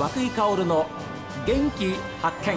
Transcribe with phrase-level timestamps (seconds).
[0.00, 0.86] 和久井薫の
[1.46, 1.92] 元気
[2.22, 2.56] 発見。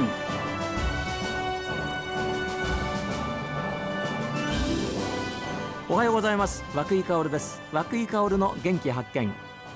[5.90, 6.64] おはようございます。
[6.74, 7.62] 和久井薫です。
[7.74, 9.30] 和久井薫の元気発見。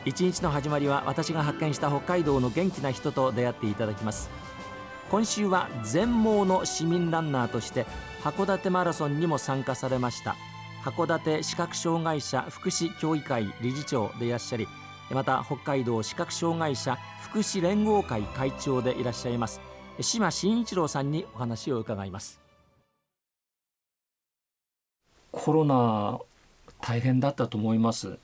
[0.05, 4.29] 一日の始まりは私が発見した北海道の元気な人と出会っていただきます。
[5.11, 7.85] 今週は全盲の市民ランナーとして
[8.23, 10.37] 函館マラソンにも参加されました。
[10.85, 14.69] 函館視覚障害者福祉協議会理事長でいらっしゃり
[15.11, 19.61] また北海道視覚障害者福祉連合会会長でいらっしゃいます
[19.99, 22.39] 島真一郎さんにお話を伺います。
[25.31, 26.19] コロナ
[26.81, 28.17] 大変だったと思います。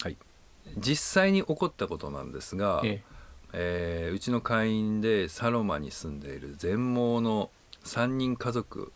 [0.00, 0.16] はい。
[0.78, 3.16] 実際に起こったことなんですが、ええ。
[3.52, 7.50] えー、うちの会員でサロマに住んでいる全盲の
[7.84, 8.92] 3人家族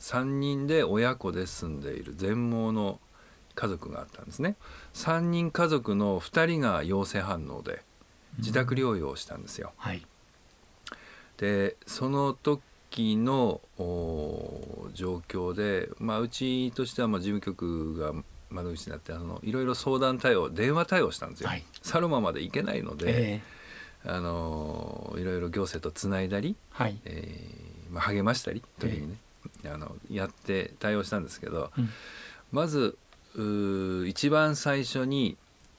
[0.00, 2.98] 3人で親子で住んでいる全盲の
[3.54, 4.56] 家族があったんですね。
[4.94, 7.82] 3人家族の2人が陽性反応で
[8.38, 9.88] 自宅療養をしたんですよ、うん。
[9.88, 10.02] はい、
[11.38, 13.60] でその時の
[14.92, 18.12] 状況で、まあ、うちとしてはまあ事務局が
[18.50, 29.16] 窓口になってあのいろいろ相談対応電話対応したんですよ、はい、サロマまで行けないので、えー、あのいろいろ行政とつないだり、はい、えー、まあ、励ましたり時にね、
[29.64, 31.88] えー、あのやって対応したんですけど、うん、
[32.52, 32.96] まず
[34.06, 35.36] 一番最初に、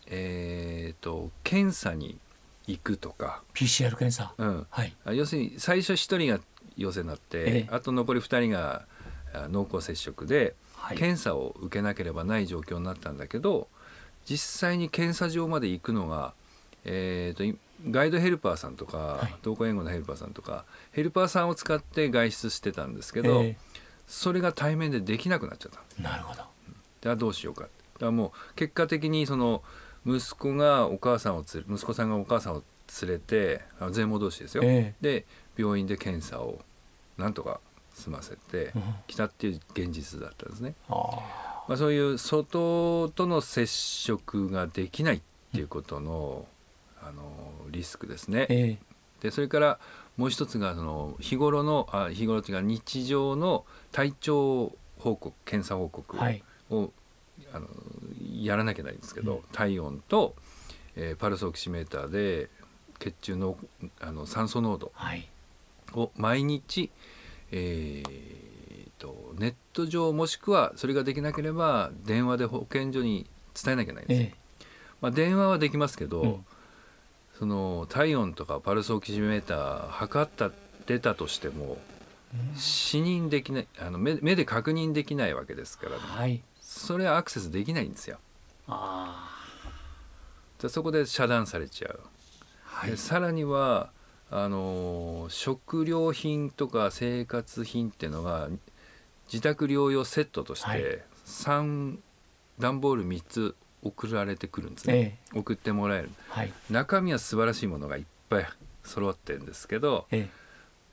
[0.07, 2.19] えーと、検査に
[2.67, 3.43] 行くとか。
[3.53, 4.67] PCR 検査、うん。
[4.69, 6.39] はい、要するに最初1人が
[6.77, 8.85] 陽性になって、えあと残り2人が
[9.49, 13.67] 濃厚接触で、はい、検査を受けなければない状況になったんだけど
[14.25, 16.33] 実際に検査場まで行くのが、
[16.83, 17.57] えーと、
[17.89, 23.57] ガイドヘルパーさんとか、はい、同行援護のヘルパーさんとかヘルパーさんを使って外出してたんですけど、え。
[24.07, 26.01] それが対面でできなくなっちゃった。
[26.01, 26.43] なるほど
[27.09, 27.63] あどうしようか。
[27.63, 29.63] だからもう結果的にその
[30.05, 32.63] 息子がお母さんをつ息子さんがお母さんを
[33.01, 35.25] 連れて全盲同士ですよ、えー、で
[35.57, 36.59] 病院で検査を
[37.17, 37.59] なんとか
[37.93, 38.73] 済ませて
[39.07, 40.75] きたっていう現実だったんですね。
[40.89, 41.21] うん、ま
[41.69, 45.21] あ、そういう外との接触ができないっ
[45.53, 46.45] ていうことの
[47.01, 47.23] うん、あの
[47.69, 48.47] リスクですね。
[48.49, 49.79] えー、でそれから
[50.17, 56.17] もう一つがその日頃のあ日頃というか日常の体調報告検査報告
[56.69, 56.91] を
[57.53, 57.67] あの
[58.41, 60.35] やらなきゃないんですけど、うん、体温と、
[60.95, 62.49] えー、パルスオキシメーターで
[62.99, 63.57] 血中の
[63.99, 64.91] あの酸素濃度
[65.93, 66.89] を毎日、はい、
[67.51, 68.35] えー
[68.97, 73.25] と、ネット上もしくはそれができなければ電話で保健所に
[73.61, 74.27] 伝えなきゃないんですよ。
[74.27, 74.65] ええ、
[75.01, 76.45] まあ、電話はできますけど、うん、
[77.37, 80.51] その体温とかパルスオキシメーター測った
[80.87, 81.77] 出たとしても、
[82.33, 85.97] うん、視認できないあの目目で確認できないわけですからね。
[85.99, 86.41] はい
[86.75, 88.19] それはアクセスできないんですよ。
[88.67, 89.31] あ
[90.59, 91.99] じゃそこで遮断されちゃう。
[92.63, 93.91] はい、でさらには
[94.29, 98.49] あの食料品とか生活品っていうのが
[99.31, 101.97] 自宅療養セットとして3、
[102.59, 108.47] 段ボール3つ送られてくるんですね、ええ、送ってもらえる、はい、中身は素晴らしいものがいっぱい
[108.83, 110.27] 揃ってるんですけど、え、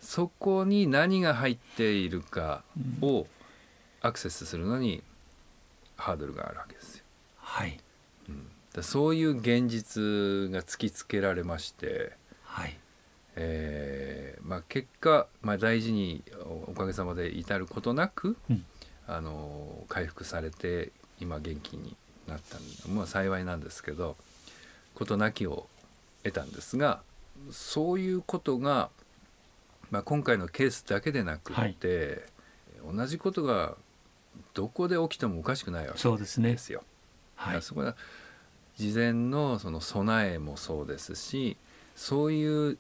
[0.01, 2.63] そこに何が入っているか
[3.01, 3.27] を
[4.01, 5.03] アクセスするのに
[6.03, 7.05] ハードルがあるわけですよ。
[7.37, 7.79] はい、
[8.29, 12.77] うん、だそういう現実が突きつけられまして、はい。
[13.37, 16.23] えーまあ、結果、まあ、大事に
[16.67, 18.65] おかげさまで至ることなく、うん、
[19.07, 21.97] あの回復されて今元気に
[22.27, 22.59] なった
[22.91, 24.17] のは幸いなんですけど
[24.95, 25.67] 事なきを
[26.25, 27.01] 得たんですが
[27.51, 28.91] そういうことが、
[29.91, 33.77] まあ、今回のケースだけでなくて、はい、同じことが
[34.55, 36.19] どこで起きてもおかしくないわけですよ。
[36.27, 36.57] すね
[37.35, 37.97] はい、そこは
[38.77, 41.57] 事前のその備えもそうですし
[41.97, 42.79] そういう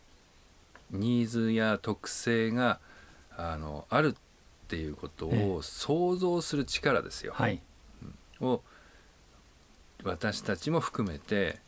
[0.90, 2.78] ニーズや特性が
[3.36, 4.14] あのあるっ
[4.68, 7.32] ていうことを想像する力ですよ。
[7.34, 7.60] はい、
[8.40, 8.62] を
[10.04, 11.58] 私たちも含めて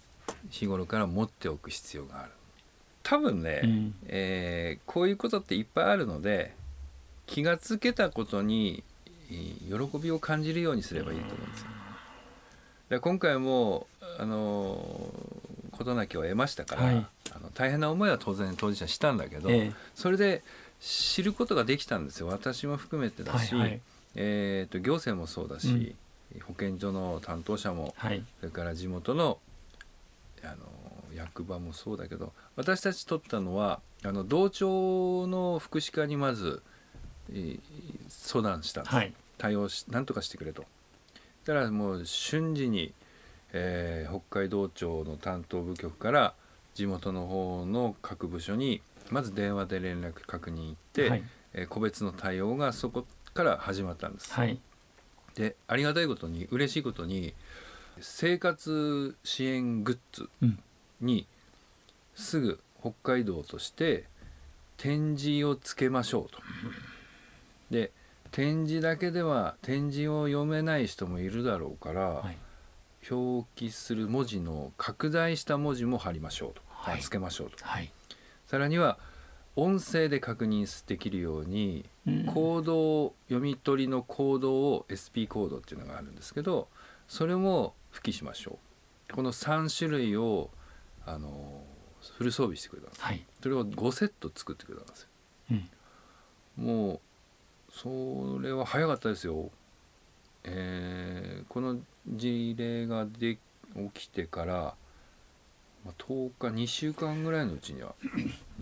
[0.50, 2.30] 日頃から持っておく必要がある。
[3.02, 6.54] 多分ね、うん、えー、こういうことっていっぱいあるので
[7.26, 8.82] 気がつけたことに
[9.28, 11.66] 喜びを感じるようにすればいいと思うんですよ。
[12.90, 13.86] で今回も
[14.18, 15.12] あの
[15.72, 16.94] 事なきを得ましたから、はい、
[17.34, 20.42] あの大変な思いは当然当事者したんだけど、えー、それで
[20.80, 22.28] 知ることができたんですよ。
[22.28, 23.80] 私も含めてだし、はいはい、
[24.16, 25.96] えーと、行政もそうだし、
[26.34, 29.38] うん、保健所の担当者も、はい、それから地元の
[30.42, 30.56] あの
[31.14, 36.62] 役場もそうだけど私たち取ったのはあの同庁の福祉課にまず、
[37.30, 37.60] えー、
[38.24, 40.64] 相談したんです、はい、対応し何とかしてくれと。
[41.44, 42.94] だからもう瞬時に、
[43.52, 46.34] えー、北海道庁の担当部局から
[46.72, 48.80] 地元の方の各部署に
[49.10, 51.22] まず電話で連絡確認行って、はい、
[51.52, 53.04] えー、個別の対応がそこ
[53.34, 54.32] から始まったんです。
[54.32, 54.58] はい、
[55.34, 57.34] でありがたいことに嬉しいことに
[58.00, 60.30] 生活支援グッズ
[61.02, 61.26] に
[62.14, 64.04] すぐ北海道として
[64.78, 66.40] 展示をつけましょうと。
[67.70, 67.92] で
[68.34, 72.36] 展示だけでは展示を読めない人もいるだろうから、はい、
[73.08, 77.92] 表記する文字の拡大した文字も貼りましょうと、はい、つけましょうと、はい、
[78.48, 78.98] さらには
[79.54, 86.66] 音声で確認できるように、うん、コードを読み取りのコードを SP コードっていうのがあるんですけど
[87.06, 88.58] それも付きしましょ
[89.12, 89.14] う。
[89.14, 90.50] この3種類を
[91.06, 91.62] あの
[92.18, 95.08] フル装備してくれたんです、はい、それを5セット作ってくれたんですよ、
[96.58, 97.00] うん、もう
[97.74, 99.50] それは早かったですよ。
[100.44, 103.38] えー、この事例がで
[103.94, 104.74] 起きてから、
[105.84, 108.06] まあ、10日2週間ぐらいのうちには、 う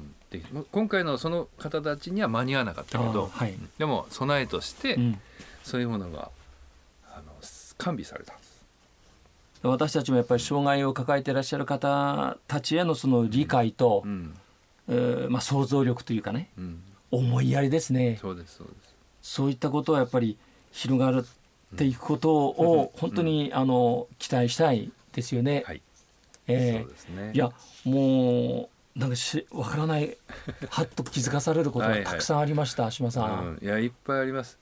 [0.01, 4.99] ん、で今回のその方たちには間に合わなかったけど、はい、でも備えとして、
[5.63, 6.31] そういうものが
[7.13, 7.33] あの
[7.79, 8.65] 完備されたんです。
[9.63, 14.35] 私たちもやっぱり障害を抱えていらっしゃる方たちへのその理解と、うん。
[14.89, 16.83] えー、まあ、想像力というかね、うん、
[17.13, 18.19] 思いやりですね。
[18.21, 18.92] そうですそうです
[19.23, 20.37] そういったことはやっぱり
[20.73, 21.25] 広がる
[21.75, 25.63] っていくことを本当に、あの期待したいですよね。
[25.67, 25.83] はい、
[26.49, 27.53] えー、ね、いや
[27.85, 30.19] もうなんかしわからない
[30.69, 34.59] はっと気づかされることがたくさんありました、はいはい、島さん、うん、いやいっぱいあります。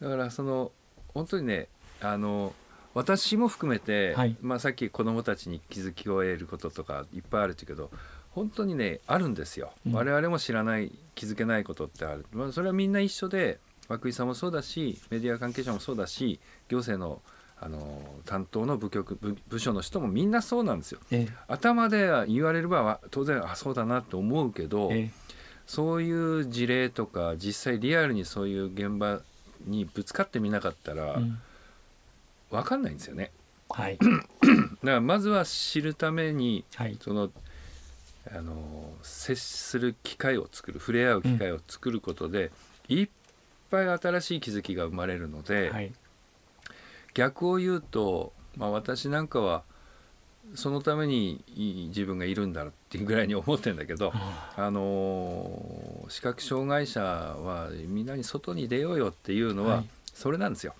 [0.00, 0.70] だからその
[1.12, 1.68] 本当にね
[2.00, 2.52] あの
[2.94, 7.90] 私も含めて、はい、まあ、さっき子どもたちに気づきを得ることとかいっぱいあるけど
[8.30, 13.58] 本当にねあるんですよ、うん、我々も知らない気づけないことってある、まあ、それはみんな一緒で
[13.88, 17.20] 涌井さんもそうだしメディア関係者もそうだし行政の
[17.60, 21.00] あの担当の部局部部署の人もみんなそうなんですよ。
[21.10, 25.10] ええ、頭で言われれば当然あそうだなと思うけど、え、
[25.66, 29.20] そういう事例とか実際リアルにそういう現場
[29.66, 31.38] にぶつかってみなかったら、うん、
[32.50, 33.30] 分かんないんですよね。
[33.70, 34.20] はい、 だか
[34.82, 37.30] らまずは知るために、はい、その
[38.30, 42.50] あの接する機会を作る触れ合う機会を作ることで、
[42.88, 43.10] うん、一
[43.70, 45.92] ぱい新しい気づきが生まれるので、はい、
[47.14, 49.62] 逆を言うと、まあ、私なんかは
[50.54, 51.42] そのために
[51.88, 54.12] 自分がいるんだっていうぐらいに思ってるんだけど、
[54.56, 60.74] あの視覚障害者はみんなに外に出ようよっていうのはそれなんですよ。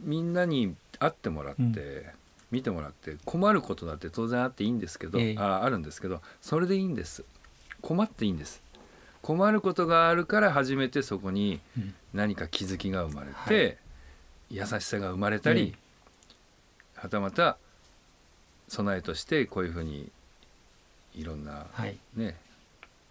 [0.00, 2.04] みんなに会ってもらって、うん、
[2.52, 7.24] 見てもらって困ることだって当然あっていいんですけど、えー、ああるんですけどそれでいいんです。
[7.82, 8.62] 困っていいんです
[9.24, 11.58] 困ることがあるから初めてそこに
[12.12, 13.78] 何か気づきが生まれて、
[14.50, 15.74] うんはい、優しさが生まれたり、
[16.94, 17.56] はたまた
[18.68, 20.10] 備えとしてこういうふうに
[21.14, 22.36] いろんな、はい、ね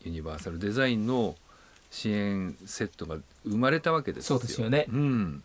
[0.05, 1.35] ユニバーサルデザインの
[1.89, 4.37] 支援セットが生まれたわけですよ。
[4.37, 5.43] そうですよね、うん、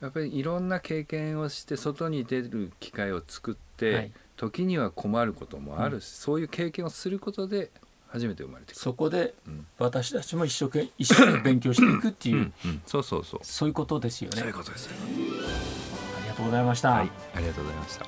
[0.00, 7.70] やっぱりいろんな経験をして外に出る機会を作って、はい、時には困ることもあるし、うん、そういう経験をすることで
[8.12, 9.34] 初めて生まれてそこで
[9.78, 12.36] 私たちも一生懸命一生懸命勉強していくっていう。
[12.36, 13.40] うんうん、そうそうそう。
[13.42, 14.38] そういうことですよね。
[14.38, 18.06] そういうことですありがとうございました、はい、ありがとうございました、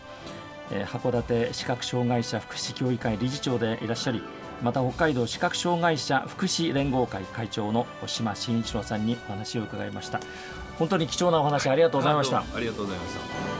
[0.72, 4.22] えー、函館視覚障害者福祉協議会理事長でいらっしゃり
[4.62, 10.20] また北海道視覚障害者福祉連合会会長の島真一郎さんにお話を伺いました。
[10.78, 12.38] 本当に貴重なお話ありがとうございました。
[12.38, 13.53] ありがとうございました